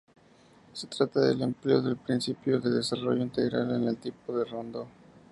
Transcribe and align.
Se 0.73 0.87
trata 0.87 1.19
del 1.19 1.43
empleo 1.43 1.79
del 1.79 1.95
principio 1.95 2.59
de 2.59 2.71
desarrollo 2.71 3.21
integral 3.21 3.69
en 3.75 3.87
el 3.87 3.97
tipo 3.97 4.35
del 4.35 4.49
rondó. 4.49 4.87